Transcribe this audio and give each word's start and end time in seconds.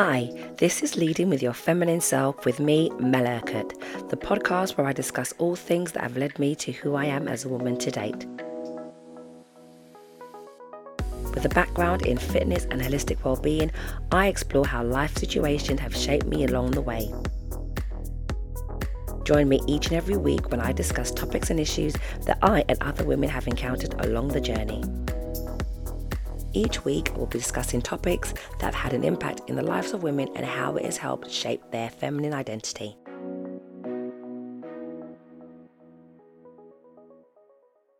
Hi, 0.00 0.30
this 0.58 0.84
is 0.84 0.96
Leading 0.96 1.28
with 1.28 1.42
Your 1.42 1.52
Feminine 1.52 2.00
Self 2.00 2.44
with 2.44 2.60
me, 2.60 2.88
Mel 3.00 3.26
Urquhart, 3.26 3.70
the 4.10 4.16
podcast 4.16 4.76
where 4.76 4.86
I 4.86 4.92
discuss 4.92 5.34
all 5.38 5.56
things 5.56 5.90
that 5.90 6.04
have 6.04 6.16
led 6.16 6.38
me 6.38 6.54
to 6.54 6.70
who 6.70 6.94
I 6.94 7.06
am 7.06 7.26
as 7.26 7.44
a 7.44 7.48
woman 7.48 7.76
to 7.78 7.90
date. 7.90 8.24
With 11.34 11.44
a 11.44 11.48
background 11.48 12.06
in 12.06 12.16
fitness 12.16 12.64
and 12.66 12.80
holistic 12.80 13.24
well-being, 13.24 13.72
I 14.12 14.28
explore 14.28 14.64
how 14.64 14.84
life 14.84 15.18
situations 15.18 15.80
have 15.80 15.96
shaped 15.96 16.26
me 16.26 16.44
along 16.44 16.70
the 16.70 16.80
way. 16.80 17.12
Join 19.24 19.48
me 19.48 19.60
each 19.66 19.86
and 19.86 19.96
every 19.96 20.16
week 20.16 20.52
when 20.52 20.60
I 20.60 20.70
discuss 20.70 21.10
topics 21.10 21.50
and 21.50 21.58
issues 21.58 21.96
that 22.24 22.38
I 22.40 22.64
and 22.68 22.80
other 22.84 23.04
women 23.04 23.30
have 23.30 23.48
encountered 23.48 23.94
along 24.06 24.28
the 24.28 24.40
journey. 24.40 24.84
Each 26.58 26.84
week, 26.84 27.12
we'll 27.14 27.26
be 27.26 27.38
discussing 27.38 27.80
topics 27.80 28.32
that 28.58 28.62
have 28.62 28.74
had 28.74 28.92
an 28.92 29.04
impact 29.04 29.48
in 29.48 29.54
the 29.54 29.62
lives 29.62 29.92
of 29.92 30.02
women 30.02 30.28
and 30.34 30.44
how 30.44 30.74
it 30.74 30.84
has 30.84 30.96
helped 30.96 31.30
shape 31.30 31.62
their 31.70 31.88
feminine 31.88 32.34
identity. 32.34 32.96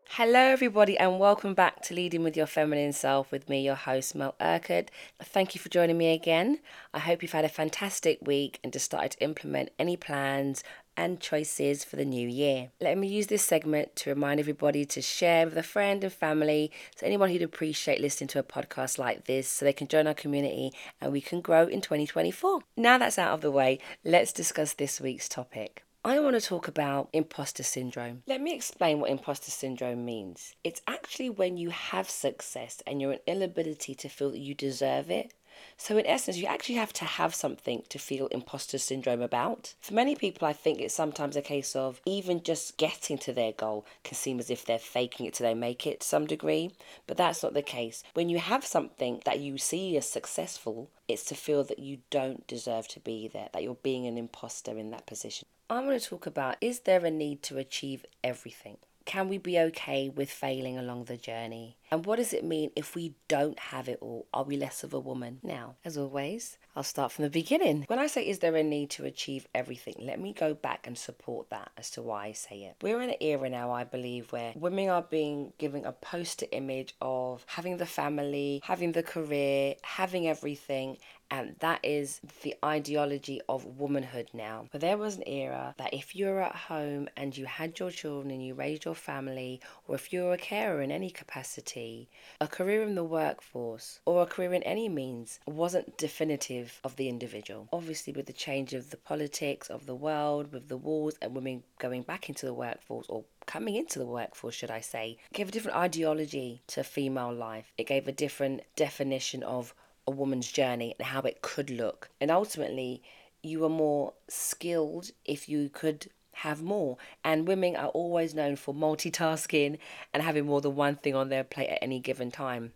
Hello, 0.09 0.41
everybody, 0.41 0.97
and 0.97 1.17
welcome 1.17 1.53
back 1.53 1.81
to 1.83 1.93
Leading 1.93 2.21
with 2.21 2.35
Your 2.35 2.47
Feminine 2.47 2.91
Self 2.91 3.31
with 3.31 3.47
me, 3.47 3.63
your 3.63 3.75
host, 3.75 4.13
Mel 4.13 4.35
Urquhart. 4.41 4.91
Thank 5.23 5.55
you 5.55 5.61
for 5.61 5.69
joining 5.69 5.97
me 5.97 6.11
again. 6.11 6.59
I 6.93 6.99
hope 6.99 7.21
you've 7.21 7.31
had 7.31 7.45
a 7.45 7.49
fantastic 7.49 8.19
week 8.21 8.59
and 8.61 8.73
just 8.73 8.83
started 8.83 9.11
to 9.11 9.23
implement 9.23 9.69
any 9.79 9.95
plans 9.95 10.65
and 10.99 11.21
choices 11.21 11.85
for 11.85 11.95
the 11.95 12.03
new 12.03 12.27
year. 12.27 12.71
Let 12.81 12.97
me 12.97 13.07
use 13.07 13.27
this 13.27 13.45
segment 13.45 13.95
to 13.97 14.09
remind 14.09 14.41
everybody 14.41 14.83
to 14.85 15.01
share 15.01 15.45
with 15.45 15.57
a 15.57 15.63
friend 15.63 16.03
and 16.03 16.11
family, 16.11 16.71
so 16.97 17.05
anyone 17.05 17.29
who'd 17.29 17.41
appreciate 17.41 18.01
listening 18.01 18.27
to 18.29 18.39
a 18.39 18.43
podcast 18.43 18.97
like 18.97 19.23
this, 19.23 19.47
so 19.47 19.63
they 19.63 19.71
can 19.71 19.87
join 19.87 20.07
our 20.07 20.13
community 20.13 20.73
and 20.99 21.13
we 21.13 21.21
can 21.21 21.39
grow 21.39 21.67
in 21.67 21.79
2024. 21.79 22.59
Now 22.75 22.97
that's 22.97 23.17
out 23.17 23.33
of 23.33 23.39
the 23.39 23.49
way, 23.49 23.79
let's 24.03 24.33
discuss 24.33 24.73
this 24.73 24.99
week's 24.99 25.29
topic. 25.29 25.85
I 26.03 26.19
want 26.19 26.39
to 26.39 26.41
talk 26.41 26.67
about 26.69 27.09
imposter 27.11 27.63
syndrome. 27.63 28.23
Let 28.25 28.41
me 28.41 28.55
explain 28.55 28.99
what 28.99 29.09
imposter 29.09 29.51
syndrome 29.51 30.05
means. 30.05 30.55
It's 30.63 30.81
actually 30.87 31.29
when 31.29 31.57
you 31.57 31.71
have 31.71 32.09
success 32.09 32.81
and 32.87 33.01
your 33.01 33.17
inability 33.27 33.95
to 33.95 34.07
feel 34.07 34.31
that 34.31 34.39
you 34.39 34.53
deserve 34.53 35.11
it 35.11 35.33
so, 35.77 35.97
in 35.97 36.05
essence, 36.05 36.37
you 36.37 36.45
actually 36.45 36.75
have 36.75 36.93
to 36.93 37.05
have 37.05 37.33
something 37.33 37.83
to 37.89 37.97
feel 37.97 38.27
imposter 38.27 38.77
syndrome 38.77 39.21
about. 39.21 39.73
For 39.79 39.93
many 39.93 40.15
people, 40.15 40.47
I 40.47 40.53
think 40.53 40.79
it's 40.79 40.93
sometimes 40.93 41.35
a 41.35 41.41
case 41.41 41.75
of 41.75 42.01
even 42.05 42.43
just 42.43 42.77
getting 42.77 43.17
to 43.19 43.33
their 43.33 43.53
goal 43.53 43.85
can 44.03 44.15
seem 44.15 44.39
as 44.39 44.49
if 44.49 44.65
they're 44.65 44.77
faking 44.77 45.25
it 45.25 45.35
till 45.35 45.47
they 45.47 45.53
make 45.53 45.87
it 45.87 46.01
to 46.01 46.07
some 46.07 46.27
degree, 46.27 46.71
but 47.07 47.17
that's 47.17 47.43
not 47.43 47.53
the 47.53 47.61
case. 47.61 48.03
When 48.13 48.29
you 48.29 48.39
have 48.39 48.65
something 48.65 49.21
that 49.25 49.39
you 49.39 49.57
see 49.57 49.95
as 49.95 50.09
successful, 50.09 50.89
it's 51.07 51.25
to 51.25 51.35
feel 51.35 51.63
that 51.63 51.79
you 51.79 51.99
don't 52.09 52.45
deserve 52.45 52.87
to 52.89 52.99
be 52.99 53.27
there, 53.27 53.49
that 53.53 53.63
you're 53.63 53.75
being 53.75 54.05
an 54.05 54.17
imposter 54.17 54.77
in 54.77 54.91
that 54.91 55.07
position. 55.07 55.47
I 55.69 55.81
want 55.81 56.01
to 56.01 56.09
talk 56.09 56.25
about 56.25 56.57
is 56.61 56.81
there 56.81 57.05
a 57.05 57.11
need 57.11 57.43
to 57.43 57.57
achieve 57.57 58.05
everything? 58.23 58.77
Can 59.05 59.27
we 59.27 59.37
be 59.37 59.57
okay 59.59 60.09
with 60.09 60.29
failing 60.29 60.77
along 60.77 61.05
the 61.05 61.17
journey? 61.17 61.77
And 61.89 62.05
what 62.05 62.17
does 62.17 62.33
it 62.33 62.43
mean 62.43 62.71
if 62.75 62.95
we 62.95 63.15
don't 63.27 63.57
have 63.59 63.89
it 63.89 63.97
all? 64.01 64.27
Are 64.33 64.43
we 64.43 64.55
less 64.55 64.83
of 64.83 64.93
a 64.93 64.99
woman? 64.99 65.39
Now, 65.41 65.75
as 65.83 65.97
always, 65.97 66.57
I'll 66.79 66.83
start 66.83 67.11
from 67.11 67.23
the 67.23 67.29
beginning. 67.29 67.83
When 67.87 67.99
I 67.99 68.07
say, 68.07 68.25
is 68.25 68.39
there 68.39 68.55
a 68.55 68.63
need 68.63 68.89
to 68.91 69.03
achieve 69.03 69.49
everything? 69.53 69.95
Let 69.99 70.17
me 70.17 70.31
go 70.31 70.53
back 70.53 70.87
and 70.87 70.97
support 70.97 71.49
that 71.49 71.71
as 71.77 71.91
to 71.91 72.01
why 72.01 72.27
I 72.27 72.31
say 72.31 72.61
it. 72.61 72.77
We're 72.81 73.01
in 73.01 73.09
an 73.09 73.17
era 73.19 73.49
now, 73.49 73.73
I 73.73 73.83
believe, 73.83 74.31
where 74.31 74.53
women 74.55 74.87
are 74.87 75.01
being 75.01 75.51
given 75.57 75.83
a 75.83 75.91
poster 75.91 76.45
image 76.53 76.95
of 77.01 77.43
having 77.47 77.75
the 77.75 77.85
family, 77.85 78.61
having 78.63 78.93
the 78.93 79.03
career, 79.03 79.75
having 79.81 80.29
everything, 80.29 80.95
and 81.31 81.55
that 81.59 81.79
is 81.83 82.21
the 82.41 82.55
ideology 82.65 83.39
of 83.47 83.77
womanhood 83.77 84.29
now. 84.33 84.65
But 84.71 84.81
there 84.81 84.97
was 84.97 85.17
an 85.17 85.27
era 85.27 85.75
that 85.77 85.93
if 85.93 86.15
you 86.15 86.25
were 86.25 86.41
at 86.41 86.55
home 86.55 87.07
and 87.15 87.37
you 87.37 87.45
had 87.45 87.77
your 87.77 87.91
children 87.91 88.31
and 88.31 88.43
you 88.43 88.55
raised 88.55 88.85
your 88.85 88.95
family, 88.95 89.61
or 89.87 89.95
if 89.95 90.11
you 90.11 90.23
were 90.23 90.33
a 90.33 90.37
carer 90.37 90.81
in 90.81 90.91
any 90.91 91.11
capacity, 91.11 92.09
a 92.41 92.47
career 92.47 92.81
in 92.81 92.95
the 92.95 93.03
workforce 93.03 93.99
or 94.05 94.23
a 94.23 94.25
career 94.25 94.53
in 94.53 94.63
any 94.63 94.89
means 94.89 95.39
wasn't 95.45 95.97
definitive 95.97 96.68
of 96.83 96.95
the 96.95 97.09
individual. 97.09 97.67
Obviously, 97.71 98.13
with 98.13 98.25
the 98.25 98.33
change 98.33 98.73
of 98.73 98.89
the 98.89 98.97
politics 98.97 99.69
of 99.69 99.85
the 99.85 99.95
world, 99.95 100.51
with 100.51 100.67
the 100.67 100.77
wars 100.77 101.15
and 101.21 101.35
women 101.35 101.63
going 101.79 102.03
back 102.03 102.29
into 102.29 102.45
the 102.45 102.53
workforce 102.53 103.07
or 103.09 103.25
coming 103.45 103.75
into 103.75 103.99
the 103.99 104.05
workforce, 104.05 104.55
should 104.55 104.71
I 104.71 104.81
say, 104.81 105.17
gave 105.33 105.49
a 105.49 105.51
different 105.51 105.77
ideology 105.77 106.61
to 106.67 106.83
female 106.83 107.33
life. 107.33 107.71
It 107.77 107.87
gave 107.87 108.07
a 108.07 108.11
different 108.11 108.61
definition 108.75 109.43
of 109.43 109.73
a 110.07 110.11
woman's 110.11 110.51
journey 110.51 110.95
and 110.97 111.07
how 111.07 111.21
it 111.21 111.41
could 111.41 111.69
look. 111.69 112.09
And 112.19 112.31
ultimately, 112.31 113.01
you 113.41 113.59
were 113.59 113.69
more 113.69 114.13
skilled 114.27 115.11
if 115.25 115.47
you 115.47 115.69
could 115.69 116.09
have 116.33 116.61
more. 116.61 116.97
And 117.23 117.47
women 117.47 117.75
are 117.75 117.89
always 117.89 118.33
known 118.33 118.55
for 118.55 118.73
multitasking 118.73 119.77
and 120.13 120.23
having 120.23 120.45
more 120.45 120.61
than 120.61 120.75
one 120.75 120.95
thing 120.95 121.15
on 121.15 121.29
their 121.29 121.43
plate 121.43 121.69
at 121.69 121.79
any 121.81 121.99
given 121.99 122.31
time. 122.31 122.73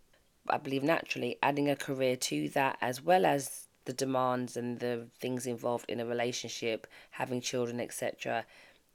I 0.48 0.58
believe 0.58 0.82
naturally 0.82 1.38
adding 1.42 1.70
a 1.70 1.76
career 1.76 2.16
to 2.16 2.48
that 2.50 2.76
as 2.80 3.02
well 3.02 3.24
as 3.24 3.63
the 3.84 3.92
demands 3.92 4.56
and 4.56 4.80
the 4.80 5.06
things 5.18 5.46
involved 5.46 5.88
in 5.88 6.00
a 6.00 6.06
relationship, 6.06 6.86
having 7.10 7.40
children, 7.40 7.80
etc., 7.80 8.44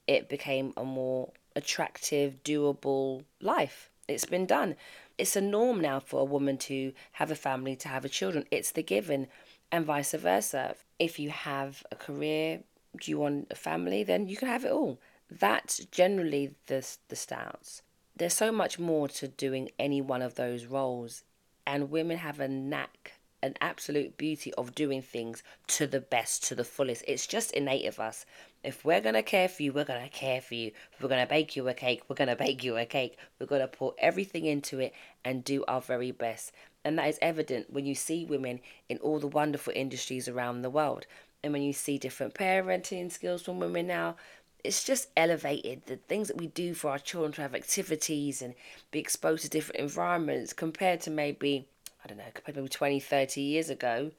it 0.07 0.27
became 0.27 0.73
a 0.75 0.83
more 0.83 1.31
attractive, 1.55 2.43
doable 2.43 3.23
life. 3.41 3.89
It's 4.07 4.25
been 4.25 4.47
done 4.47 4.75
it's 5.19 5.35
a 5.35 5.41
norm 5.41 5.81
now 5.81 5.99
for 5.99 6.21
a 6.21 6.25
woman 6.25 6.57
to 6.57 6.93
have 7.13 7.29
a 7.29 7.35
family, 7.35 7.75
to 7.75 7.89
have 7.89 8.05
a 8.05 8.09
children. 8.09 8.45
It's 8.49 8.71
the 8.71 8.81
given, 8.81 9.27
and 9.69 9.85
vice 9.85 10.13
versa. 10.13 10.75
If 10.97 11.19
you 11.19 11.29
have 11.29 11.83
a 11.91 11.95
career, 11.95 12.61
do 12.99 13.11
you 13.11 13.19
want 13.19 13.47
a 13.51 13.55
family, 13.55 14.03
then 14.03 14.29
you 14.29 14.37
can 14.37 14.47
have 14.47 14.63
it 14.63 14.71
all. 14.71 14.97
That's 15.29 15.79
generally 15.85 16.55
the 16.67 16.87
the 17.09 17.17
stance. 17.17 17.81
There's 18.15 18.33
so 18.33 18.51
much 18.51 18.79
more 18.79 19.09
to 19.09 19.27
doing 19.27 19.69
any 19.77 20.01
one 20.01 20.21
of 20.21 20.35
those 20.35 20.65
roles, 20.65 21.23
and 21.67 21.91
women 21.91 22.17
have 22.17 22.39
a 22.39 22.47
knack 22.47 23.18
an 23.41 23.55
absolute 23.61 24.17
beauty 24.17 24.53
of 24.55 24.75
doing 24.75 25.01
things 25.01 25.43
to 25.67 25.87
the 25.87 25.99
best, 25.99 26.43
to 26.45 26.55
the 26.55 26.63
fullest. 26.63 27.03
It's 27.07 27.27
just 27.27 27.51
innate 27.51 27.85
of 27.85 27.99
us. 27.99 28.25
If 28.63 28.83
we're 28.83 29.01
going 29.01 29.15
to 29.15 29.23
care 29.23 29.47
for 29.47 29.63
you, 29.63 29.71
we're 29.71 29.85
going 29.85 30.03
to 30.03 30.09
care 30.09 30.41
for 30.41 30.55
you. 30.55 30.71
If 30.93 31.01
we're 31.01 31.09
going 31.09 31.25
to 31.25 31.29
bake 31.29 31.55
you 31.55 31.67
a 31.67 31.73
cake, 31.73 32.03
we're 32.07 32.15
going 32.15 32.29
to 32.29 32.35
bake 32.35 32.63
you 32.63 32.77
a 32.77 32.85
cake. 32.85 33.17
We're 33.39 33.47
going 33.47 33.61
to 33.61 33.67
put 33.67 33.95
everything 33.97 34.45
into 34.45 34.79
it 34.79 34.93
and 35.23 35.43
do 35.43 35.63
our 35.67 35.81
very 35.81 36.11
best. 36.11 36.51
And 36.83 36.97
that 36.97 37.07
is 37.07 37.19
evident 37.21 37.71
when 37.71 37.85
you 37.85 37.95
see 37.95 38.25
women 38.25 38.59
in 38.89 38.97
all 38.97 39.19
the 39.19 39.27
wonderful 39.27 39.73
industries 39.75 40.27
around 40.27 40.61
the 40.61 40.69
world. 40.69 41.05
And 41.43 41.53
when 41.53 41.61
you 41.61 41.73
see 41.73 41.97
different 41.97 42.33
parenting 42.33 43.11
skills 43.11 43.43
from 43.43 43.59
women 43.59 43.87
now, 43.87 44.15
it's 44.63 44.83
just 44.83 45.07
elevated 45.15 45.85
the 45.85 45.95
things 45.95 46.27
that 46.27 46.37
we 46.37 46.47
do 46.47 46.73
for 46.73 46.91
our 46.91 46.99
children 46.99 47.31
to 47.33 47.41
have 47.41 47.55
activities 47.55 48.41
and 48.41 48.55
be 48.91 48.99
exposed 48.99 49.43
to 49.43 49.49
different 49.49 49.79
environments 49.79 50.51
compared 50.51 50.99
to 51.01 51.09
maybe 51.09 51.67
don't 52.09 52.17
know, 52.17 52.31
compared 52.33 52.55
to 52.55 52.61
maybe 52.61 52.69
20, 52.69 52.99
30 52.99 53.41
years 53.41 53.69
ago, 53.69 54.11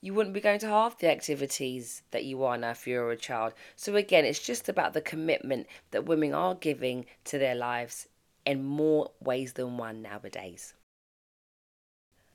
you 0.00 0.14
wouldn't 0.14 0.34
be 0.34 0.40
going 0.40 0.58
to 0.60 0.66
half 0.68 0.98
the 0.98 1.10
activities 1.10 2.02
that 2.10 2.24
you 2.24 2.42
are 2.42 2.56
now 2.56 2.70
if 2.70 2.86
you're 2.86 3.10
a 3.10 3.16
child. 3.16 3.52
So 3.76 3.94
again, 3.96 4.24
it's 4.24 4.44
just 4.44 4.68
about 4.68 4.94
the 4.94 5.00
commitment 5.00 5.66
that 5.90 6.06
women 6.06 6.32
are 6.34 6.54
giving 6.54 7.06
to 7.24 7.38
their 7.38 7.54
lives 7.54 8.08
in 8.44 8.64
more 8.64 9.10
ways 9.20 9.52
than 9.52 9.76
one 9.76 10.02
nowadays. 10.02 10.74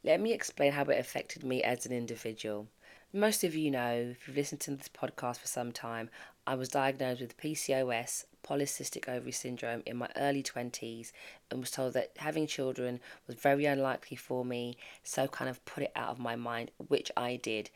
Let 0.04 0.22
me 0.22 0.32
explain 0.32 0.72
how 0.72 0.84
it 0.84 1.00
affected 1.00 1.44
me 1.44 1.64
as 1.64 1.86
an 1.86 1.92
individual. 1.92 2.68
Most 3.14 3.46
of 3.46 3.56
you 3.56 3.72
know, 3.72 4.10
if 4.12 4.28
you've 4.28 4.36
listened 4.36 4.60
to 4.62 4.72
this 4.72 4.90
podcast 4.90 5.38
for 5.38 5.48
some 5.48 5.72
time, 5.72 6.10
I 6.46 6.56
was 6.56 6.68
diagnosed 6.68 7.22
with 7.22 7.38
PCOS, 7.38 8.26
polycystic 8.46 9.08
ovary 9.08 9.32
syndrome, 9.32 9.82
in 9.86 9.96
my 9.96 10.10
early 10.18 10.44
20s 10.44 11.14
and 11.50 11.62
was 11.62 11.72
told 11.72 11.94
that 11.94 12.12
having 12.18 12.48
children 12.48 13.00
was 13.26 13.38
very 13.38 13.66
unlikely 13.66 14.18
for 14.18 14.44
me, 14.44 14.76
so 15.04 15.26
kind 15.26 15.50
of 15.50 15.64
put 15.64 15.84
it 15.84 15.94
out 15.96 16.10
of 16.10 16.20
my 16.20 16.36
mind, 16.36 16.72
which 16.90 17.10
I 17.16 17.38
did. 17.38 17.70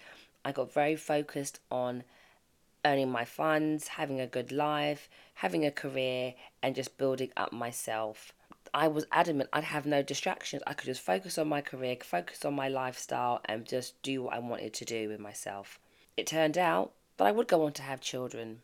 I 0.43 0.51
got 0.51 0.73
very 0.73 0.97
focused 0.97 1.61
on 1.71 2.03
earning 2.83 3.09
my 3.09 3.23
funds, 3.23 3.87
having 3.87 4.19
a 4.19 4.27
good 4.27 4.51
life, 4.51 5.07
having 5.35 5.65
a 5.65 5.71
career, 5.71 6.33
and 6.61 6.75
just 6.75 6.97
building 6.97 7.31
up 7.37 7.53
myself. 7.53 8.33
I 8.73 8.87
was 8.87 9.05
adamant 9.11 9.49
I'd 9.51 9.65
have 9.65 9.85
no 9.85 10.01
distractions. 10.01 10.63
I 10.65 10.73
could 10.73 10.85
just 10.85 11.01
focus 11.01 11.37
on 11.37 11.47
my 11.47 11.61
career, 11.61 11.97
focus 12.01 12.45
on 12.45 12.53
my 12.53 12.67
lifestyle, 12.67 13.41
and 13.45 13.65
just 13.65 14.01
do 14.01 14.23
what 14.23 14.33
I 14.33 14.39
wanted 14.39 14.73
to 14.75 14.85
do 14.85 15.09
with 15.09 15.19
myself. 15.19 15.79
It 16.15 16.27
turned 16.27 16.57
out 16.57 16.91
that 17.17 17.27
I 17.27 17.31
would 17.31 17.47
go 17.47 17.65
on 17.65 17.73
to 17.73 17.81
have 17.81 18.01
children. 18.01 18.61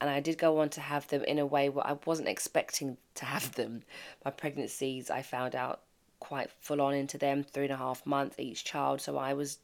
And 0.00 0.10
I 0.10 0.20
did 0.20 0.36
go 0.36 0.58
on 0.60 0.68
to 0.70 0.80
have 0.80 1.06
them 1.08 1.22
in 1.24 1.38
a 1.38 1.46
way 1.46 1.68
where 1.68 1.86
I 1.86 1.96
wasn't 2.04 2.28
expecting 2.28 2.96
to 3.14 3.24
have 3.24 3.52
them. 3.56 3.82
My 4.24 4.30
pregnancies, 4.30 5.10
I 5.10 5.22
found 5.22 5.54
out 5.54 5.80
quite 6.18 6.50
full 6.60 6.80
on 6.80 6.94
into 6.94 7.18
them, 7.18 7.42
three 7.42 7.64
and 7.64 7.72
a 7.72 7.76
half 7.76 8.04
months 8.06 8.36
each 8.38 8.64
child. 8.64 9.00
So 9.00 9.16
I 9.16 9.34
was 9.34 9.58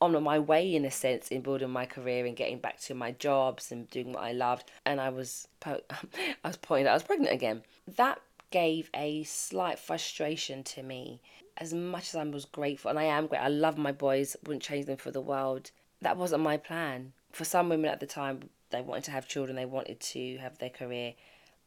on 0.00 0.22
my 0.22 0.38
way 0.38 0.74
in 0.74 0.84
a 0.84 0.90
sense 0.90 1.28
in 1.28 1.40
building 1.40 1.70
my 1.70 1.84
career 1.84 2.24
and 2.24 2.36
getting 2.36 2.58
back 2.58 2.80
to 2.80 2.94
my 2.94 3.10
jobs 3.12 3.72
and 3.72 3.90
doing 3.90 4.12
what 4.12 4.22
I 4.22 4.32
loved. 4.32 4.70
And 4.84 5.00
I 5.00 5.08
was 5.08 5.48
po- 5.60 5.82
I 5.90 6.48
was 6.48 6.56
pointing 6.56 6.86
out 6.86 6.92
I 6.92 6.94
was 6.94 7.02
pregnant 7.02 7.32
again. 7.32 7.62
That 7.96 8.20
gave 8.50 8.90
a 8.94 9.22
slight 9.24 9.78
frustration 9.78 10.62
to 10.64 10.82
me. 10.82 11.20
As 11.56 11.74
much 11.74 12.08
as 12.08 12.14
I 12.14 12.24
was 12.24 12.44
grateful, 12.44 12.90
and 12.90 12.98
I 12.98 13.04
am 13.04 13.26
great, 13.26 13.40
I 13.40 13.48
love 13.48 13.76
my 13.76 13.92
boys, 13.92 14.36
wouldn't 14.44 14.62
change 14.62 14.86
them 14.86 14.96
for 14.96 15.10
the 15.10 15.20
world. 15.20 15.70
That 16.00 16.16
wasn't 16.16 16.42
my 16.42 16.56
plan. 16.56 17.12
For 17.32 17.44
some 17.44 17.68
women 17.68 17.90
at 17.90 18.00
the 18.00 18.06
time, 18.06 18.48
they 18.70 18.80
wanted 18.80 19.04
to 19.04 19.10
have 19.10 19.26
children, 19.26 19.56
they 19.56 19.66
wanted 19.66 20.00
to 20.00 20.36
have 20.38 20.58
their 20.58 20.70
career. 20.70 21.14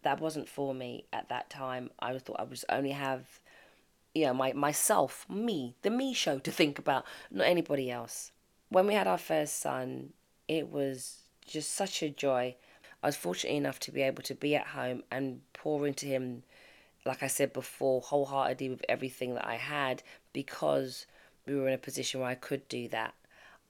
That 0.04 0.20
wasn't 0.20 0.48
for 0.48 0.74
me 0.74 1.06
at 1.12 1.30
that 1.30 1.50
time. 1.50 1.92
I 2.00 2.18
thought 2.18 2.40
I 2.40 2.44
would 2.44 2.64
only 2.70 2.92
have, 2.92 3.40
you 4.16 4.26
know, 4.26 4.34
my 4.34 4.54
myself, 4.54 5.26
me, 5.30 5.76
the 5.82 5.90
me 5.90 6.14
show 6.14 6.40
to 6.40 6.52
think 6.52 6.80
about, 6.80 7.06
not 7.30 7.48
anybody 7.48 7.92
else. 7.92 8.32
When 8.70 8.88
we 8.88 8.94
had 8.94 9.08
our 9.08 9.18
first 9.18 9.60
son, 9.60 10.14
it 10.48 10.72
was 10.72 11.24
just 11.46 11.74
such 11.74 12.02
a 12.02 12.10
joy. 12.10 12.56
I 13.04 13.08
was 13.08 13.16
fortunate 13.16 13.54
enough 13.54 13.80
to 13.82 13.92
be 13.92 14.02
able 14.02 14.24
to 14.24 14.36
be 14.36 14.56
at 14.56 14.68
home 14.68 15.04
and 15.12 15.42
pour 15.54 15.86
into 15.86 16.06
him 16.06 16.44
like 17.06 17.24
I 17.24 17.28
said 17.28 17.54
before, 17.54 18.02
wholeheartedly 18.02 18.70
with 18.70 18.86
everything 18.88 19.34
that 19.36 19.48
I 19.48 19.56
had 19.56 20.04
because 20.34 21.08
we 21.46 21.56
were 21.56 21.68
in 21.68 21.74
a 21.74 21.80
position 21.80 22.22
where 22.22 22.30
I 22.30 22.36
could 22.36 22.68
do 22.68 22.88
that. 22.90 23.14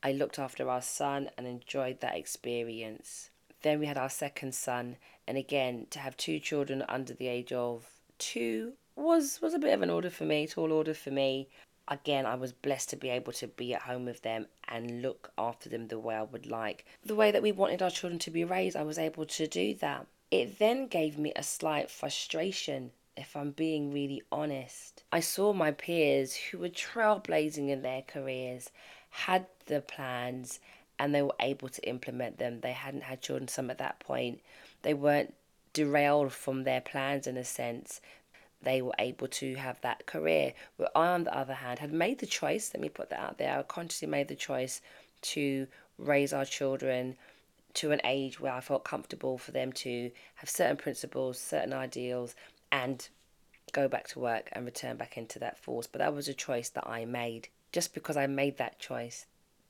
I 0.03 0.11
looked 0.11 0.39
after 0.39 0.69
our 0.69 0.81
son 0.81 1.29
and 1.37 1.47
enjoyed 1.47 2.01
that 2.01 2.17
experience. 2.17 3.29
Then 3.61 3.79
we 3.79 3.85
had 3.85 3.97
our 3.97 4.09
second 4.09 4.55
son, 4.55 4.97
and 5.27 5.37
again, 5.37 5.85
to 5.91 5.99
have 5.99 6.17
two 6.17 6.39
children 6.39 6.83
under 6.89 7.13
the 7.13 7.27
age 7.27 7.51
of 7.53 7.85
two 8.17 8.73
was 8.95 9.39
was 9.41 9.53
a 9.53 9.59
bit 9.59 9.73
of 9.73 9.81
an 9.81 9.89
order 9.89 10.09
for 10.09 10.25
me, 10.25 10.47
tall 10.47 10.71
order 10.71 10.93
for 10.93 11.11
me. 11.11 11.47
Again, 11.87 12.25
I 12.25 12.35
was 12.35 12.53
blessed 12.53 12.89
to 12.91 12.95
be 12.95 13.09
able 13.09 13.33
to 13.33 13.47
be 13.47 13.73
at 13.73 13.83
home 13.83 14.05
with 14.05 14.21
them 14.21 14.47
and 14.67 15.01
look 15.01 15.31
after 15.37 15.69
them 15.69 15.87
the 15.87 15.99
way 15.99 16.15
I 16.15 16.23
would 16.23 16.45
like. 16.45 16.85
The 17.05 17.15
way 17.15 17.31
that 17.31 17.41
we 17.41 17.51
wanted 17.51 17.81
our 17.81 17.89
children 17.89 18.19
to 18.19 18.31
be 18.31 18.43
raised, 18.43 18.75
I 18.75 18.83
was 18.83 18.97
able 18.97 19.25
to 19.25 19.47
do 19.47 19.73
that. 19.75 20.07
It 20.29 20.59
then 20.59 20.87
gave 20.87 21.17
me 21.17 21.33
a 21.35 21.43
slight 21.43 21.89
frustration 21.89 22.91
if 23.21 23.35
I'm 23.35 23.51
being 23.51 23.93
really 23.93 24.23
honest. 24.31 25.03
I 25.11 25.19
saw 25.19 25.53
my 25.53 25.71
peers 25.71 26.35
who 26.35 26.57
were 26.57 26.69
trailblazing 26.69 27.69
in 27.69 27.83
their 27.83 28.01
careers, 28.01 28.71
had 29.11 29.45
the 29.67 29.79
plans, 29.81 30.59
and 30.97 31.13
they 31.13 31.21
were 31.21 31.35
able 31.39 31.69
to 31.69 31.87
implement 31.87 32.39
them. 32.39 32.61
They 32.61 32.71
hadn't 32.71 33.03
had 33.03 33.21
children, 33.21 33.47
some 33.47 33.69
at 33.69 33.77
that 33.77 33.99
point. 33.99 34.41
They 34.81 34.95
weren't 34.95 35.35
derailed 35.73 36.33
from 36.33 36.63
their 36.63 36.81
plans 36.81 37.27
in 37.27 37.37
a 37.37 37.45
sense. 37.45 38.01
They 38.63 38.81
were 38.81 38.95
able 38.97 39.27
to 39.27 39.55
have 39.55 39.79
that 39.81 40.07
career. 40.07 40.53
Where 40.77 40.89
I, 40.95 41.13
on 41.13 41.23
the 41.25 41.37
other 41.37 41.53
hand, 41.53 41.77
had 41.79 41.93
made 41.93 42.19
the 42.19 42.25
choice, 42.25 42.71
let 42.73 42.81
me 42.81 42.89
put 42.89 43.11
that 43.11 43.19
out 43.19 43.37
there, 43.37 43.59
I 43.59 43.63
consciously 43.63 44.07
made 44.07 44.29
the 44.29 44.35
choice 44.35 44.81
to 45.33 45.67
raise 45.99 46.33
our 46.33 46.45
children 46.45 47.15
to 47.75 47.91
an 47.91 48.01
age 48.03 48.39
where 48.39 48.53
I 48.53 48.61
felt 48.61 48.83
comfortable 48.83 49.37
for 49.37 49.51
them 49.51 49.71
to 49.73 50.11
have 50.35 50.49
certain 50.49 50.77
principles, 50.77 51.39
certain 51.39 51.71
ideals, 51.71 52.35
and 52.71 53.07
go 53.71 53.87
back 53.87 54.07
to 54.09 54.19
work 54.19 54.49
and 54.51 54.65
return 54.65 54.97
back 54.97 55.17
into 55.17 55.39
that 55.39 55.57
force. 55.57 55.87
But 55.87 55.99
that 55.99 56.13
was 56.13 56.27
a 56.27 56.33
choice 56.33 56.69
that 56.69 56.87
I 56.87 57.05
made. 57.05 57.49
Just 57.71 57.93
because 57.93 58.17
I 58.17 58.27
made 58.27 58.57
that 58.57 58.79
choice 58.79 59.25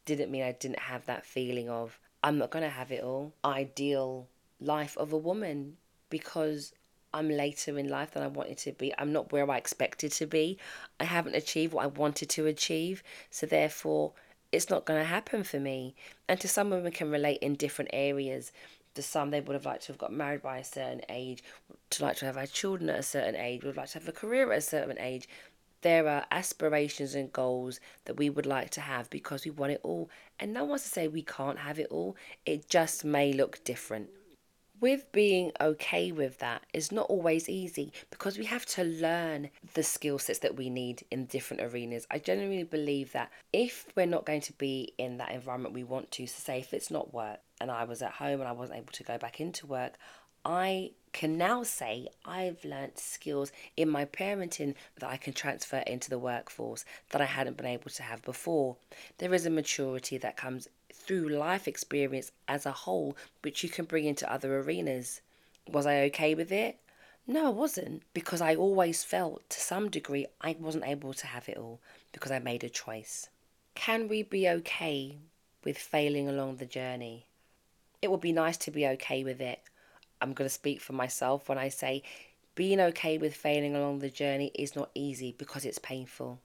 didn't 0.06 0.32
mean 0.32 0.44
I 0.44 0.54
didn't 0.54 0.80
have 0.80 1.06
that 1.06 1.26
feeling 1.26 1.70
of, 1.70 2.00
I'm 2.24 2.38
not 2.38 2.52
going 2.52 2.64
to 2.64 2.70
have 2.70 2.92
it 2.92 3.04
all. 3.04 3.34
Ideal 3.46 4.28
life 4.60 4.98
of 4.98 5.14
a 5.14 5.18
woman 5.18 5.78
because 6.10 6.74
I'm 7.14 7.30
later 7.30 7.78
in 7.78 7.90
life 7.90 8.12
than 8.12 8.24
I 8.24 8.28
wanted 8.28 8.58
to 8.60 8.72
be. 8.72 8.94
I'm 8.98 9.12
not 9.12 9.32
where 9.32 9.50
I 9.50 9.58
expected 9.58 10.12
to 10.14 10.26
be. 10.26 10.58
I 11.00 11.04
haven't 11.04 11.36
achieved 11.36 11.74
what 11.74 11.84
I 11.84 11.88
wanted 11.88 12.30
to 12.30 12.46
achieve. 12.46 13.04
So 13.30 13.46
therefore, 13.46 14.14
it's 14.52 14.70
not 14.70 14.86
going 14.86 15.00
to 15.00 15.06
happen 15.06 15.44
for 15.44 15.60
me. 15.60 15.96
And 16.28 16.40
to 16.40 16.48
some 16.48 16.70
women 16.70 16.92
can 16.92 17.12
relate 17.12 17.40
in 17.40 17.56
different 17.56 17.92
areas 17.94 18.52
the 18.94 19.02
some 19.02 19.30
they 19.32 19.42
would 19.42 19.54
have 19.54 19.66
liked 19.66 19.84
to 19.84 19.92
have 19.92 19.98
got 19.98 20.12
married 20.12 20.42
by 20.42 20.58
a 20.58 20.64
certain 20.64 21.02
age, 21.10 21.44
to 21.92 22.04
like 22.04 22.18
to 22.18 22.26
have 22.26 22.36
had 22.36 22.52
children 22.52 22.90
at 22.90 23.00
a 23.00 23.04
certain 23.04 23.36
age, 23.36 23.64
would 23.64 23.78
like 23.78 23.90
to 23.90 24.00
have 24.00 24.08
a 24.08 24.12
career 24.12 24.52
at 24.52 24.58
a 24.58 24.62
certain 24.62 25.00
age. 25.00 25.28
There 25.82 26.08
are 26.08 26.26
aspirations 26.30 27.16
and 27.16 27.34
goals 27.34 27.80
that 28.06 28.18
we 28.18 28.30
would 28.30 28.46
like 28.46 28.70
to 28.72 28.82
have 28.82 29.10
because 29.10 29.46
we 29.46 29.52
want 29.52 29.72
it 29.72 29.82
all. 29.84 30.10
And 30.40 30.54
no 30.54 30.64
one's 30.64 30.84
to 30.84 30.90
say 30.90 31.08
we 31.08 31.24
can't 31.24 31.58
have 31.58 31.80
it 31.80 31.88
all. 31.90 32.16
It 32.46 32.70
just 32.70 33.04
may 33.04 33.34
look 33.34 33.64
different. 33.64 34.10
With 34.80 35.12
being 35.12 35.52
okay 35.62 36.12
with 36.12 36.40
that 36.40 36.64
is 36.74 36.92
not 36.92 37.06
always 37.08 37.48
easy 37.48 37.94
because 38.10 38.38
we 38.38 38.46
have 38.46 38.66
to 38.68 38.84
learn 38.84 39.50
the 39.76 39.84
skill 39.84 40.18
sets 40.18 40.40
that 40.40 40.56
we 40.56 40.72
need 40.72 41.04
in 41.12 41.26
different 41.26 41.62
arenas. 41.62 42.08
I 42.10 42.18
genuinely 42.18 42.64
believe 42.64 43.12
that 43.12 43.32
if 43.54 43.86
we're 43.96 44.08
not 44.08 44.26
going 44.26 44.42
to 44.42 44.54
be 44.54 44.94
in 44.98 45.18
that 45.18 45.32
environment 45.32 45.76
we 45.76 45.84
want 45.84 46.10
to, 46.12 46.26
so 46.26 46.34
say 46.40 46.60
if 46.60 46.74
it's 46.74 46.90
not 46.90 47.14
work, 47.14 47.40
and 47.62 47.72
I 47.72 47.84
was 47.84 48.02
at 48.02 48.14
home 48.14 48.40
and 48.40 48.48
I 48.48 48.52
wasn't 48.52 48.80
able 48.80 48.92
to 48.94 49.04
go 49.04 49.18
back 49.18 49.40
into 49.40 49.66
work, 49.66 49.94
I 50.44 50.92
can 51.14 51.38
now 51.38 51.62
say 51.64 52.08
I've 52.26 52.64
learnt 52.66 52.98
skills 52.98 53.52
in 53.78 53.90
my 53.90 54.06
parenting 54.06 54.76
that 54.98 55.10
I 55.10 55.18
can 55.18 55.34
transfer 55.34 55.80
into 55.80 56.10
the 56.10 56.18
workforce 56.18 56.84
that 57.12 57.22
I 57.22 57.26
hadn't 57.26 57.58
been 57.58 57.66
able 57.66 57.92
to 57.92 58.04
have 58.04 58.24
before. 58.24 58.78
There 59.20 59.34
is 59.34 59.46
a 59.46 59.52
maturity 59.52 60.18
that 60.18 60.38
comes 60.38 60.68
through 60.92 61.30
life 61.30 61.68
experience 61.68 62.32
as 62.48 62.66
a 62.66 62.72
whole, 62.72 63.16
which 63.42 63.64
you 63.64 63.70
can 63.70 63.86
bring 63.86 64.06
into 64.06 64.32
other 64.32 64.60
arenas. 64.60 65.22
Was 65.72 65.86
I 65.86 66.02
okay 66.04 66.34
with 66.34 66.52
it? 66.52 66.80
No, 67.28 67.48
I 67.48 67.50
wasn't, 67.50 68.02
because 68.14 68.42
I 68.42 68.56
always 68.56 69.04
felt 69.04 69.48
to 69.52 69.60
some 69.60 69.90
degree 69.90 70.26
I 70.42 70.56
wasn't 70.60 70.88
able 70.88 71.14
to 71.14 71.28
have 71.28 71.48
it 71.48 71.58
all 71.58 71.80
because 72.12 72.32
I 72.32 72.40
made 72.40 72.64
a 72.64 72.70
choice. 72.70 73.30
Can 73.76 74.08
we 74.08 74.24
be 74.24 74.50
okay 74.50 75.18
with 75.64 75.78
failing 75.78 76.28
along 76.28 76.58
the 76.58 76.66
journey? 76.66 77.28
It 78.02 78.10
would 78.10 78.22
be 78.22 78.32
nice 78.32 78.58
to 78.58 78.72
be 78.72 78.88
okay 78.88 79.24
with 79.24 79.42
it. 79.42 79.60
I'm 80.22 80.34
going 80.34 80.48
to 80.48 80.54
speak 80.54 80.82
for 80.82 80.94
myself 80.94 81.50
when 81.50 81.58
I 81.58 81.70
say 81.70 82.04
being 82.56 82.80
okay 82.80 83.18
with 83.18 83.36
failing 83.36 83.76
along 83.76 84.00
the 84.00 84.10
journey 84.10 84.52
is 84.56 84.76
not 84.76 84.92
easy 84.94 85.36
because 85.38 85.66
it's 85.66 85.80
painful. 85.80 86.40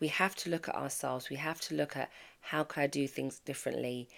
We 0.00 0.08
have 0.08 0.34
to 0.36 0.50
look 0.50 0.68
at 0.68 0.74
ourselves. 0.74 1.30
We 1.30 1.36
have 1.36 1.60
to 1.62 1.74
look 1.74 1.96
at 1.96 2.10
how 2.40 2.64
can 2.64 2.82
I 2.82 2.86
do 2.86 3.06
things 3.06 3.38
differently 3.38 4.08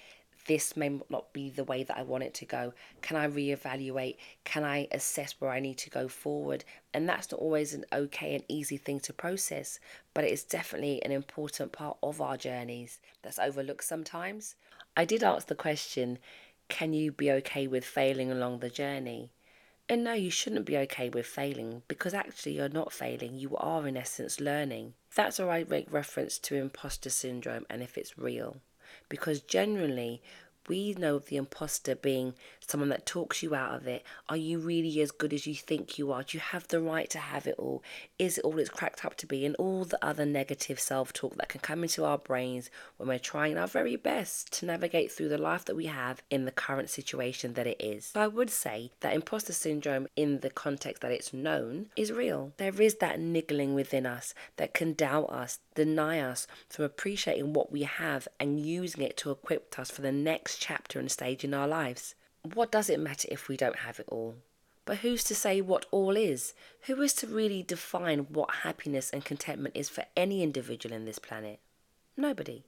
this 0.46 0.76
may 0.76 1.00
not 1.10 1.32
be 1.32 1.50
the 1.50 1.64
way 1.64 1.82
that 1.82 1.96
I 1.96 2.02
want 2.02 2.24
it 2.24 2.34
to 2.34 2.44
go. 2.44 2.72
Can 3.02 3.16
I 3.16 3.28
reevaluate? 3.28 4.16
Can 4.44 4.64
I 4.64 4.88
assess 4.92 5.34
where 5.38 5.50
I 5.50 5.60
need 5.60 5.78
to 5.78 5.90
go 5.90 6.08
forward? 6.08 6.64
And 6.94 7.08
that's 7.08 7.32
not 7.32 7.40
always 7.40 7.74
an 7.74 7.84
okay 7.92 8.34
and 8.34 8.44
easy 8.48 8.76
thing 8.76 9.00
to 9.00 9.12
process, 9.12 9.78
but 10.14 10.24
it 10.24 10.32
is 10.32 10.44
definitely 10.44 11.02
an 11.02 11.12
important 11.12 11.72
part 11.72 11.96
of 12.02 12.20
our 12.20 12.36
journeys 12.36 13.00
that's 13.22 13.38
overlooked 13.38 13.84
sometimes. 13.84 14.54
I 14.96 15.04
did 15.04 15.22
ask 15.22 15.48
the 15.48 15.54
question 15.54 16.18
can 16.68 16.92
you 16.92 17.12
be 17.12 17.30
okay 17.32 17.66
with 17.66 17.84
failing 17.84 18.30
along 18.30 18.58
the 18.58 18.70
journey? 18.70 19.30
And 19.88 20.02
no, 20.02 20.14
you 20.14 20.30
shouldn't 20.30 20.66
be 20.66 20.76
okay 20.78 21.08
with 21.08 21.26
failing 21.26 21.82
because 21.86 22.12
actually 22.12 22.56
you're 22.56 22.68
not 22.68 22.92
failing, 22.92 23.36
you 23.36 23.56
are 23.56 23.86
in 23.86 23.96
essence 23.96 24.40
learning. 24.40 24.94
That's 25.14 25.38
where 25.38 25.50
I 25.50 25.64
make 25.64 25.92
reference 25.92 26.38
to 26.40 26.56
imposter 26.56 27.10
syndrome 27.10 27.66
and 27.70 27.82
if 27.82 27.96
it's 27.96 28.18
real 28.18 28.56
because 29.08 29.40
generally 29.40 30.22
we 30.68 30.94
know 30.94 31.16
of 31.16 31.26
the 31.26 31.36
imposter 31.36 31.94
being 31.94 32.34
someone 32.66 32.88
that 32.88 33.06
talks 33.06 33.42
you 33.42 33.54
out 33.54 33.74
of 33.74 33.86
it. 33.86 34.04
Are 34.28 34.36
you 34.36 34.58
really 34.58 35.00
as 35.00 35.10
good 35.10 35.32
as 35.32 35.46
you 35.46 35.54
think 35.54 35.98
you 35.98 36.12
are? 36.12 36.22
Do 36.22 36.36
you 36.36 36.40
have 36.40 36.68
the 36.68 36.80
right 36.80 37.08
to 37.10 37.18
have 37.18 37.46
it 37.46 37.54
all? 37.58 37.82
Is 38.18 38.38
it 38.38 38.44
all 38.44 38.58
it's 38.58 38.70
cracked 38.70 39.04
up 39.04 39.16
to 39.18 39.26
be? 39.26 39.46
And 39.46 39.54
all 39.56 39.84
the 39.84 40.04
other 40.04 40.26
negative 40.26 40.80
self 40.80 41.12
talk 41.12 41.36
that 41.36 41.48
can 41.48 41.60
come 41.60 41.82
into 41.82 42.04
our 42.04 42.18
brains 42.18 42.70
when 42.96 43.08
we're 43.08 43.18
trying 43.18 43.56
our 43.56 43.66
very 43.66 43.96
best 43.96 44.52
to 44.54 44.66
navigate 44.66 45.12
through 45.12 45.28
the 45.28 45.38
life 45.38 45.64
that 45.66 45.76
we 45.76 45.86
have 45.86 46.22
in 46.30 46.44
the 46.44 46.50
current 46.50 46.90
situation 46.90 47.54
that 47.54 47.66
it 47.66 47.80
is. 47.80 48.06
So 48.06 48.20
I 48.20 48.26
would 48.26 48.50
say 48.50 48.90
that 49.00 49.14
imposter 49.14 49.52
syndrome, 49.52 50.08
in 50.16 50.40
the 50.40 50.50
context 50.50 51.02
that 51.02 51.12
it's 51.12 51.32
known, 51.32 51.86
is 51.96 52.12
real. 52.12 52.52
There 52.56 52.80
is 52.80 52.96
that 52.96 53.20
niggling 53.20 53.74
within 53.74 54.06
us 54.06 54.34
that 54.56 54.74
can 54.74 54.94
doubt 54.94 55.30
us, 55.30 55.58
deny 55.76 56.18
us 56.18 56.48
from 56.68 56.84
appreciating 56.84 57.52
what 57.52 57.70
we 57.70 57.84
have 57.84 58.26
and 58.40 58.58
using 58.58 59.02
it 59.02 59.16
to 59.18 59.30
equip 59.30 59.78
us 59.78 59.90
for 59.90 60.02
the 60.02 60.10
next 60.10 60.58
chapter 60.58 60.98
and 60.98 61.10
stage 61.10 61.44
in 61.44 61.54
our 61.54 61.68
lives. 61.68 62.16
What 62.54 62.72
does 62.72 62.90
it 62.90 62.98
matter 62.98 63.28
if 63.30 63.48
we 63.48 63.56
don't 63.56 63.76
have 63.80 64.00
it 64.00 64.08
all? 64.08 64.34
But 64.84 64.98
who's 64.98 65.24
to 65.24 65.34
say 65.34 65.60
what 65.60 65.86
all 65.90 66.16
is? 66.16 66.54
Who 66.82 67.00
is 67.02 67.12
to 67.14 67.26
really 67.26 67.62
define 67.62 68.20
what 68.30 68.62
happiness 68.62 69.10
and 69.10 69.24
contentment 69.24 69.76
is 69.76 69.88
for 69.88 70.04
any 70.16 70.42
individual 70.42 70.94
in 70.94 71.04
this 71.04 71.18
planet? 71.18 71.60
Nobody. 72.16 72.64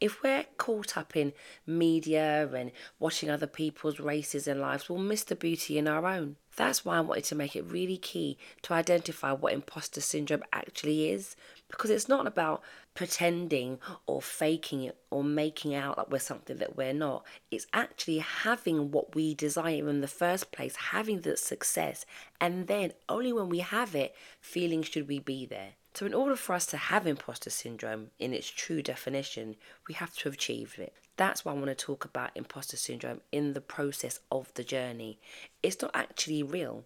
If 0.00 0.22
we're 0.22 0.44
caught 0.56 0.96
up 0.96 1.16
in 1.16 1.32
media 1.66 2.48
and 2.54 2.70
watching 2.98 3.30
other 3.30 3.46
people's 3.46 3.98
races 3.98 4.46
and 4.46 4.60
lives, 4.60 4.88
we'll 4.88 4.98
miss 4.98 5.24
the 5.24 5.34
beauty 5.34 5.78
in 5.78 5.88
our 5.88 6.06
own. 6.06 6.36
That's 6.56 6.84
why 6.84 6.98
I 6.98 7.00
wanted 7.00 7.24
to 7.24 7.34
make 7.34 7.56
it 7.56 7.64
really 7.64 7.96
key 7.96 8.38
to 8.62 8.74
identify 8.74 9.32
what 9.32 9.52
imposter 9.52 10.00
syndrome 10.00 10.44
actually 10.52 11.10
is, 11.10 11.34
because 11.68 11.90
it's 11.90 12.08
not 12.08 12.26
about 12.28 12.62
pretending 12.94 13.80
or 14.06 14.22
faking 14.22 14.82
it 14.84 14.96
or 15.10 15.24
making 15.24 15.74
out 15.74 15.98
like 15.98 16.10
we're 16.10 16.20
something 16.20 16.58
that 16.58 16.76
we're 16.76 16.92
not. 16.92 17.26
It's 17.50 17.66
actually 17.72 18.18
having 18.18 18.92
what 18.92 19.16
we 19.16 19.34
desire 19.34 19.88
in 19.88 20.00
the 20.00 20.06
first 20.06 20.52
place, 20.52 20.76
having 20.76 21.22
the 21.22 21.36
success, 21.36 22.06
and 22.40 22.68
then 22.68 22.92
only 23.08 23.32
when 23.32 23.48
we 23.48 23.58
have 23.58 23.96
it, 23.96 24.14
feeling 24.40 24.82
should 24.82 25.08
we 25.08 25.18
be 25.18 25.46
there. 25.46 25.72
So, 25.94 26.06
in 26.06 26.14
order 26.14 26.34
for 26.34 26.54
us 26.54 26.66
to 26.66 26.76
have 26.76 27.06
imposter 27.06 27.50
syndrome 27.50 28.10
in 28.18 28.32
its 28.32 28.50
true 28.50 28.82
definition, 28.82 29.54
we 29.86 29.94
have 29.94 30.12
to 30.16 30.24
have 30.24 30.34
achieved 30.34 30.78
it. 30.80 30.92
That's 31.16 31.44
why 31.44 31.52
I 31.52 31.54
want 31.54 31.66
to 31.66 31.74
talk 31.76 32.04
about 32.04 32.32
imposter 32.34 32.76
syndrome 32.76 33.20
in 33.30 33.52
the 33.52 33.60
process 33.60 34.18
of 34.32 34.52
the 34.54 34.64
journey. 34.64 35.20
It's 35.62 35.80
not 35.80 35.92
actually 35.94 36.42
real. 36.42 36.84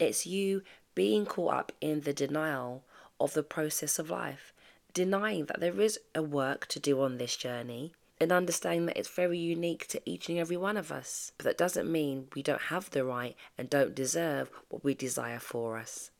It's 0.00 0.26
you 0.26 0.62
being 0.96 1.26
caught 1.26 1.54
up 1.54 1.72
in 1.80 2.00
the 2.00 2.12
denial 2.12 2.82
of 3.20 3.34
the 3.34 3.44
process 3.44 4.00
of 4.00 4.10
life, 4.10 4.52
denying 4.92 5.44
that 5.46 5.60
there 5.60 5.80
is 5.80 6.00
a 6.12 6.22
work 6.22 6.66
to 6.68 6.80
do 6.80 7.00
on 7.00 7.18
this 7.18 7.36
journey, 7.36 7.92
and 8.20 8.32
understanding 8.32 8.86
that 8.86 8.96
it's 8.96 9.08
very 9.08 9.38
unique 9.38 9.86
to 9.88 10.02
each 10.04 10.28
and 10.28 10.38
every 10.38 10.56
one 10.56 10.76
of 10.76 10.90
us. 10.90 11.30
But 11.38 11.44
that 11.44 11.58
doesn't 11.58 11.90
mean 11.90 12.26
we 12.34 12.42
don't 12.42 12.62
have 12.62 12.90
the 12.90 13.04
right 13.04 13.36
and 13.56 13.70
don't 13.70 13.94
deserve 13.94 14.50
what 14.68 14.82
we 14.82 14.94
desire 14.94 15.38
for 15.38 15.78
us. 15.78 16.10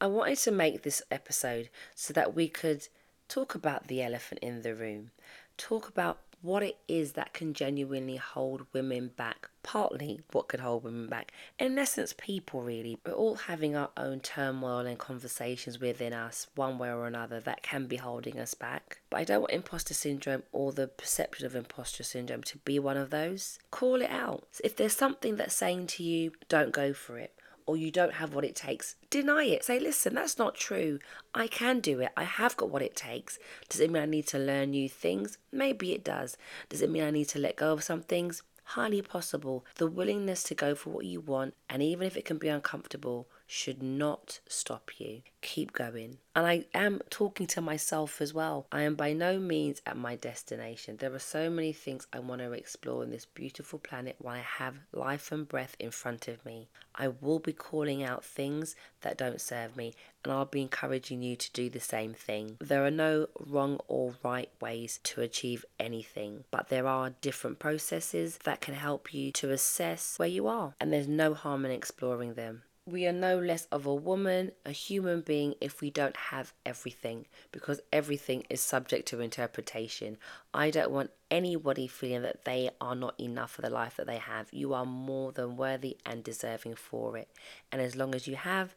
I 0.00 0.06
wanted 0.06 0.38
to 0.38 0.50
make 0.50 0.82
this 0.82 1.02
episode 1.10 1.68
so 1.94 2.14
that 2.14 2.34
we 2.34 2.48
could 2.48 2.88
talk 3.28 3.54
about 3.54 3.88
the 3.88 4.02
elephant 4.02 4.40
in 4.42 4.62
the 4.62 4.74
room, 4.74 5.10
talk 5.58 5.88
about 5.88 6.20
what 6.40 6.62
it 6.62 6.78
is 6.88 7.12
that 7.12 7.34
can 7.34 7.52
genuinely 7.52 8.16
hold 8.16 8.66
women 8.72 9.10
back. 9.14 9.50
Partly 9.62 10.20
what 10.32 10.48
could 10.48 10.60
hold 10.60 10.84
women 10.84 11.06
back. 11.06 11.32
In 11.58 11.78
essence, 11.78 12.14
people 12.16 12.62
really. 12.62 12.98
We're 13.04 13.12
all 13.12 13.34
having 13.34 13.76
our 13.76 13.90
own 13.98 14.20
turmoil 14.20 14.86
and 14.86 14.98
conversations 14.98 15.78
within 15.78 16.14
us, 16.14 16.46
one 16.54 16.78
way 16.78 16.88
or 16.88 17.06
another, 17.06 17.40
that 17.40 17.62
can 17.62 17.86
be 17.86 17.96
holding 17.96 18.38
us 18.38 18.54
back. 18.54 19.00
But 19.10 19.18
I 19.18 19.24
don't 19.24 19.42
want 19.42 19.52
imposter 19.52 19.92
syndrome 19.92 20.44
or 20.50 20.72
the 20.72 20.88
perception 20.88 21.44
of 21.44 21.54
imposter 21.54 22.04
syndrome 22.04 22.42
to 22.44 22.56
be 22.58 22.78
one 22.78 22.96
of 22.96 23.10
those. 23.10 23.58
Call 23.70 24.00
it 24.00 24.10
out. 24.10 24.44
If 24.64 24.76
there's 24.76 24.96
something 24.96 25.36
that's 25.36 25.54
saying 25.54 25.88
to 25.88 26.02
you, 26.02 26.32
don't 26.48 26.72
go 26.72 26.94
for 26.94 27.18
it 27.18 27.34
or 27.70 27.76
you 27.76 27.92
don't 27.92 28.14
have 28.14 28.34
what 28.34 28.44
it 28.44 28.56
takes, 28.56 28.96
deny 29.10 29.44
it. 29.44 29.62
Say, 29.62 29.78
listen, 29.78 30.16
that's 30.16 30.38
not 30.38 30.56
true. 30.56 30.98
I 31.32 31.46
can 31.46 31.78
do 31.78 32.00
it. 32.00 32.10
I 32.16 32.24
have 32.24 32.56
got 32.56 32.68
what 32.68 32.82
it 32.82 32.96
takes. 32.96 33.38
Does 33.68 33.78
it 33.78 33.92
mean 33.92 34.02
I 34.02 34.06
need 34.06 34.26
to 34.26 34.40
learn 34.40 34.72
new 34.72 34.88
things? 34.88 35.38
Maybe 35.52 35.92
it 35.92 36.02
does. 36.02 36.36
Does 36.68 36.82
it 36.82 36.90
mean 36.90 37.04
I 37.04 37.12
need 37.12 37.28
to 37.28 37.38
let 37.38 37.54
go 37.54 37.72
of 37.72 37.84
some 37.84 38.02
things? 38.02 38.42
Highly 38.64 39.02
possible. 39.02 39.64
The 39.76 39.86
willingness 39.86 40.42
to 40.44 40.54
go 40.56 40.74
for 40.74 40.90
what 40.90 41.04
you 41.04 41.20
want, 41.20 41.54
and 41.68 41.80
even 41.80 42.08
if 42.08 42.16
it 42.16 42.24
can 42.24 42.38
be 42.38 42.48
uncomfortable, 42.48 43.28
should 43.50 43.82
not 43.82 44.38
stop 44.46 44.92
you. 44.98 45.22
Keep 45.42 45.72
going. 45.72 46.18
And 46.36 46.46
I 46.46 46.66
am 46.72 47.00
talking 47.10 47.48
to 47.48 47.60
myself 47.60 48.20
as 48.20 48.32
well. 48.32 48.68
I 48.70 48.82
am 48.82 48.94
by 48.94 49.12
no 49.12 49.40
means 49.40 49.82
at 49.84 49.96
my 49.96 50.14
destination. 50.14 50.98
There 50.98 51.12
are 51.12 51.18
so 51.18 51.50
many 51.50 51.72
things 51.72 52.06
I 52.12 52.20
want 52.20 52.42
to 52.42 52.52
explore 52.52 53.02
in 53.02 53.10
this 53.10 53.24
beautiful 53.24 53.80
planet 53.80 54.14
while 54.20 54.36
I 54.36 54.44
have 54.58 54.76
life 54.92 55.32
and 55.32 55.48
breath 55.48 55.74
in 55.80 55.90
front 55.90 56.28
of 56.28 56.44
me. 56.46 56.68
I 56.94 57.08
will 57.08 57.40
be 57.40 57.52
calling 57.52 58.04
out 58.04 58.24
things 58.24 58.76
that 59.00 59.18
don't 59.18 59.40
serve 59.40 59.76
me, 59.76 59.94
and 60.22 60.32
I'll 60.32 60.44
be 60.44 60.62
encouraging 60.62 61.20
you 61.22 61.34
to 61.34 61.52
do 61.52 61.68
the 61.68 61.80
same 61.80 62.14
thing. 62.14 62.56
There 62.60 62.84
are 62.86 62.90
no 62.90 63.26
wrong 63.40 63.80
or 63.88 64.14
right 64.22 64.50
ways 64.60 65.00
to 65.04 65.22
achieve 65.22 65.64
anything, 65.80 66.44
but 66.52 66.68
there 66.68 66.86
are 66.86 67.14
different 67.20 67.58
processes 67.58 68.38
that 68.44 68.60
can 68.60 68.74
help 68.74 69.12
you 69.12 69.32
to 69.32 69.50
assess 69.50 70.20
where 70.20 70.28
you 70.28 70.46
are, 70.46 70.74
and 70.80 70.92
there's 70.92 71.08
no 71.08 71.34
harm 71.34 71.64
in 71.64 71.72
exploring 71.72 72.34
them 72.34 72.62
we 72.90 73.06
are 73.06 73.12
no 73.12 73.38
less 73.38 73.66
of 73.72 73.86
a 73.86 73.94
woman, 73.94 74.52
a 74.66 74.72
human 74.72 75.20
being, 75.20 75.54
if 75.60 75.80
we 75.80 75.90
don't 75.90 76.16
have 76.16 76.52
everything, 76.66 77.26
because 77.52 77.80
everything 77.92 78.44
is 78.50 78.60
subject 78.60 79.08
to 79.08 79.20
interpretation. 79.20 80.16
I 80.52 80.70
don't 80.70 80.90
want 80.90 81.10
anybody 81.30 81.86
feeling 81.86 82.22
that 82.22 82.44
they 82.44 82.70
are 82.80 82.94
not 82.94 83.18
enough 83.18 83.52
for 83.52 83.62
the 83.62 83.70
life 83.70 83.96
that 83.96 84.06
they 84.06 84.18
have. 84.18 84.52
You 84.52 84.74
are 84.74 84.86
more 84.86 85.32
than 85.32 85.56
worthy 85.56 85.98
and 86.04 86.24
deserving 86.24 86.74
for 86.74 87.16
it. 87.16 87.28
And 87.70 87.80
as 87.80 87.96
long 87.96 88.14
as 88.14 88.26
you 88.26 88.36
have 88.36 88.74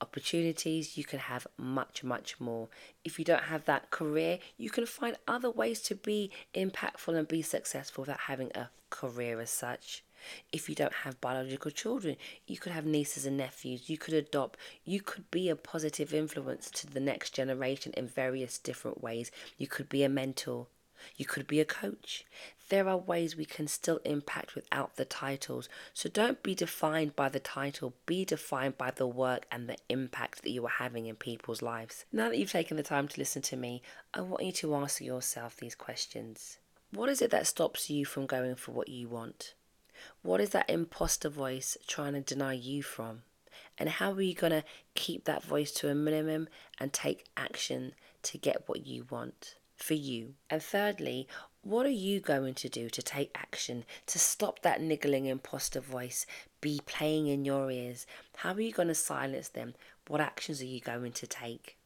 opportunities, 0.00 0.96
you 0.96 1.04
can 1.04 1.18
have 1.18 1.46
much, 1.56 2.04
much 2.04 2.38
more. 2.40 2.68
If 3.04 3.18
you 3.18 3.24
don't 3.24 3.44
have 3.44 3.64
that 3.64 3.90
career, 3.90 4.38
you 4.56 4.70
can 4.70 4.86
find 4.86 5.16
other 5.26 5.50
ways 5.50 5.80
to 5.82 5.94
be 5.94 6.30
impactful 6.54 7.16
and 7.16 7.26
be 7.26 7.42
successful 7.42 8.02
without 8.02 8.20
having 8.20 8.50
a 8.54 8.70
career 8.90 9.40
as 9.40 9.50
such. 9.50 10.02
If 10.52 10.68
you 10.68 10.74
don't 10.74 10.92
have 10.92 11.20
biological 11.20 11.70
children, 11.70 12.16
you 12.46 12.56
could 12.56 12.72
have 12.72 12.86
nieces 12.86 13.26
and 13.26 13.36
nephews, 13.36 13.88
you 13.88 13.98
could 13.98 14.14
adopt, 14.14 14.58
you 14.84 15.00
could 15.00 15.30
be 15.30 15.48
a 15.48 15.56
positive 15.56 16.12
influence 16.14 16.70
to 16.72 16.86
the 16.86 17.00
next 17.00 17.34
generation 17.34 17.92
in 17.96 18.08
various 18.08 18.58
different 18.58 19.02
ways. 19.02 19.30
You 19.58 19.66
could 19.66 19.88
be 19.88 20.02
a 20.02 20.08
mentor, 20.08 20.66
you 21.16 21.24
could 21.24 21.46
be 21.46 21.60
a 21.60 21.64
coach. 21.64 22.24
There 22.68 22.88
are 22.88 22.96
ways 22.96 23.36
we 23.36 23.44
can 23.44 23.68
still 23.68 24.00
impact 24.04 24.54
without 24.54 24.96
the 24.96 25.04
titles. 25.04 25.68
So 25.94 26.08
don't 26.08 26.42
be 26.42 26.54
defined 26.54 27.14
by 27.14 27.28
the 27.28 27.38
title, 27.38 27.94
be 28.06 28.24
defined 28.24 28.76
by 28.76 28.90
the 28.90 29.06
work 29.06 29.46
and 29.52 29.68
the 29.68 29.76
impact 29.88 30.42
that 30.42 30.50
you 30.50 30.64
are 30.66 30.70
having 30.70 31.06
in 31.06 31.16
people's 31.16 31.62
lives. 31.62 32.04
Now 32.12 32.28
that 32.28 32.38
you've 32.38 32.50
taken 32.50 32.76
the 32.76 32.82
time 32.82 33.08
to 33.08 33.20
listen 33.20 33.42
to 33.42 33.56
me, 33.56 33.82
I 34.12 34.22
want 34.22 34.44
you 34.44 34.52
to 34.52 34.74
ask 34.74 35.00
yourself 35.00 35.56
these 35.56 35.74
questions. 35.74 36.58
What 36.92 37.08
is 37.08 37.22
it 37.22 37.30
that 37.30 37.46
stops 37.46 37.90
you 37.90 38.04
from 38.04 38.26
going 38.26 38.56
for 38.56 38.72
what 38.72 38.88
you 38.88 39.08
want? 39.08 39.54
What 40.22 40.40
is 40.40 40.50
that 40.50 40.68
imposter 40.68 41.28
voice 41.28 41.76
trying 41.86 42.14
to 42.14 42.20
deny 42.20 42.52
you 42.52 42.82
from? 42.82 43.22
And 43.78 43.88
how 43.88 44.12
are 44.12 44.22
you 44.22 44.34
going 44.34 44.52
to 44.52 44.64
keep 44.94 45.24
that 45.24 45.42
voice 45.42 45.70
to 45.72 45.88
a 45.88 45.94
minimum 45.94 46.48
and 46.78 46.92
take 46.92 47.26
action 47.36 47.92
to 48.22 48.38
get 48.38 48.68
what 48.68 48.86
you 48.86 49.06
want 49.10 49.56
for 49.76 49.94
you? 49.94 50.34
And 50.48 50.62
thirdly, 50.62 51.28
what 51.62 51.84
are 51.84 51.90
you 51.90 52.20
going 52.20 52.54
to 52.54 52.68
do 52.68 52.88
to 52.88 53.02
take 53.02 53.30
action 53.34 53.84
to 54.06 54.18
stop 54.18 54.62
that 54.62 54.80
niggling 54.80 55.26
imposter 55.26 55.80
voice 55.80 56.26
be 56.60 56.80
playing 56.86 57.26
in 57.26 57.44
your 57.44 57.70
ears? 57.70 58.06
How 58.36 58.54
are 58.54 58.60
you 58.60 58.72
going 58.72 58.88
to 58.88 58.94
silence 58.94 59.48
them? 59.48 59.74
What 60.08 60.20
actions 60.20 60.62
are 60.62 60.66
you 60.66 60.80
going 60.80 61.12
to 61.12 61.26
take? 61.26 61.76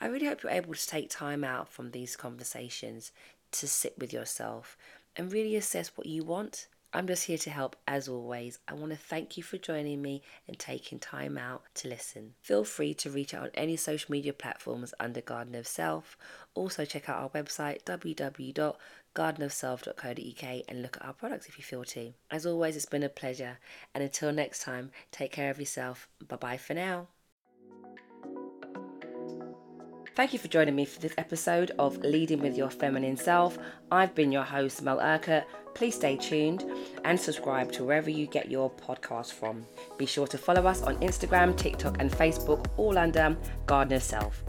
I 0.00 0.06
really 0.06 0.26
hope 0.26 0.42
you're 0.42 0.52
able 0.52 0.74
to 0.74 0.86
take 0.86 1.08
time 1.08 1.44
out 1.44 1.68
from 1.68 1.90
these 1.90 2.16
conversations 2.16 3.12
to 3.52 3.68
sit 3.68 3.94
with 3.98 4.12
yourself 4.12 4.76
and 5.16 5.32
really 5.32 5.54
assess 5.56 5.92
what 5.94 6.08
you 6.08 6.24
want 6.24 6.66
I'm 6.96 7.08
just 7.08 7.24
here 7.24 7.38
to 7.38 7.50
help 7.50 7.74
as 7.88 8.06
always. 8.06 8.60
I 8.68 8.74
want 8.74 8.92
to 8.92 8.96
thank 8.96 9.36
you 9.36 9.42
for 9.42 9.58
joining 9.58 10.00
me 10.00 10.22
and 10.46 10.56
taking 10.56 11.00
time 11.00 11.36
out 11.36 11.64
to 11.74 11.88
listen. 11.88 12.34
Feel 12.40 12.62
free 12.62 12.94
to 12.94 13.10
reach 13.10 13.34
out 13.34 13.42
on 13.42 13.50
any 13.54 13.76
social 13.76 14.12
media 14.12 14.32
platforms 14.32 14.94
under 15.00 15.20
Garden 15.20 15.56
of 15.56 15.66
Self. 15.66 16.16
Also, 16.54 16.84
check 16.84 17.08
out 17.08 17.20
our 17.20 17.30
website 17.30 17.82
www.gardenofself.co.uk 17.82 20.62
and 20.68 20.82
look 20.82 20.96
at 20.96 21.04
our 21.04 21.14
products 21.14 21.48
if 21.48 21.58
you 21.58 21.64
feel 21.64 21.82
to. 21.82 22.12
As 22.30 22.46
always, 22.46 22.76
it's 22.76 22.86
been 22.86 23.02
a 23.02 23.08
pleasure. 23.08 23.58
And 23.92 24.04
until 24.04 24.32
next 24.32 24.62
time, 24.62 24.92
take 25.10 25.32
care 25.32 25.50
of 25.50 25.58
yourself. 25.58 26.08
Bye 26.24 26.36
bye 26.36 26.58
for 26.58 26.74
now. 26.74 27.08
Thank 30.14 30.32
you 30.32 30.38
for 30.38 30.46
joining 30.46 30.76
me 30.76 30.84
for 30.84 31.00
this 31.00 31.12
episode 31.18 31.72
of 31.76 31.98
Leading 31.98 32.38
with 32.38 32.56
Your 32.56 32.70
Feminine 32.70 33.16
Self. 33.16 33.58
I've 33.90 34.14
been 34.14 34.30
your 34.30 34.44
host, 34.44 34.80
Mel 34.80 35.00
Urquhart. 35.00 35.42
Please 35.74 35.96
stay 35.96 36.16
tuned 36.16 36.64
and 37.04 37.18
subscribe 37.18 37.72
to 37.72 37.82
wherever 37.82 38.08
you 38.08 38.28
get 38.28 38.48
your 38.48 38.70
podcast 38.70 39.32
from. 39.32 39.66
Be 39.98 40.06
sure 40.06 40.28
to 40.28 40.38
follow 40.38 40.68
us 40.68 40.82
on 40.82 40.96
Instagram, 40.98 41.56
TikTok, 41.56 41.96
and 41.98 42.12
Facebook, 42.12 42.64
all 42.76 42.96
under 42.96 43.36
Garden 43.66 43.94
of 43.94 44.04
Self. 44.04 44.40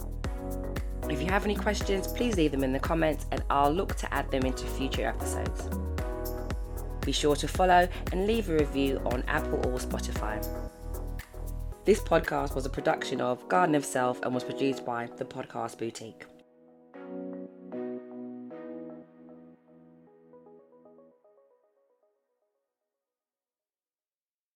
If 1.09 1.19
you 1.19 1.31
have 1.31 1.45
any 1.45 1.55
questions, 1.55 2.05
please 2.09 2.37
leave 2.37 2.51
them 2.51 2.63
in 2.63 2.71
the 2.71 2.79
comments 2.79 3.25
and 3.31 3.43
I'll 3.49 3.71
look 3.71 3.95
to 3.95 4.13
add 4.13 4.29
them 4.29 4.43
into 4.43 4.67
future 4.67 5.07
episodes. 5.07 5.67
Be 7.01 7.11
sure 7.11 7.35
to 7.37 7.47
follow 7.47 7.87
and 8.11 8.27
leave 8.27 8.51
a 8.51 8.53
review 8.53 9.01
on 9.07 9.23
Apple 9.27 9.57
or 9.65 9.79
Spotify. 9.79 10.64
This 11.85 11.99
podcast 11.99 12.55
was 12.55 12.65
a 12.65 12.69
production 12.71 13.21
of 13.21 13.47
Garden 13.47 13.75
of 13.75 13.85
Self 13.85 14.19
and 14.23 14.33
was 14.33 14.43
produced 14.43 14.83
by 14.83 15.07
The 15.17 15.23
Podcast 15.23 15.77
Boutique. 15.77 16.25